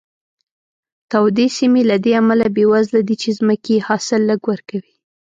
[1.11, 4.95] تودې سیمې له دې امله بېوزله دي چې ځمکې یې حاصل لږ ورکوي.